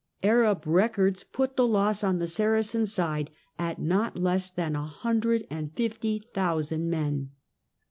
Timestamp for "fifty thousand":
5.75-6.89